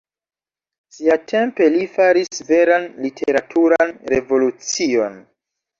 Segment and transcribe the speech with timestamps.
[0.95, 5.25] Siatempe li faris veran literaturan revolucion.